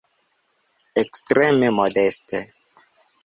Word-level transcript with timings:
Ekstreme 1.01 1.71
modeste. 1.81 2.43